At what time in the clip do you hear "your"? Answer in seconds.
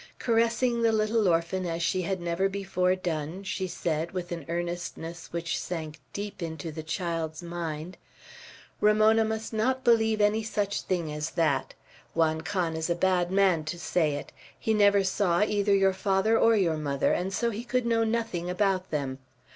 15.75-15.93, 16.55-16.77